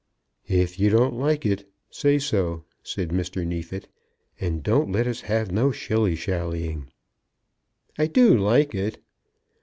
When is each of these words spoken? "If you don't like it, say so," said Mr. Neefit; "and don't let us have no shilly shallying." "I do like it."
"If 0.47 0.79
you 0.79 0.89
don't 0.89 1.13
like 1.15 1.45
it, 1.45 1.69
say 1.91 2.17
so," 2.17 2.63
said 2.81 3.09
Mr. 3.09 3.45
Neefit; 3.45 3.87
"and 4.39 4.63
don't 4.63 4.91
let 4.91 5.05
us 5.05 5.21
have 5.21 5.51
no 5.51 5.71
shilly 5.71 6.15
shallying." 6.15 6.87
"I 7.99 8.07
do 8.07 8.35
like 8.35 8.73
it." 8.73 8.97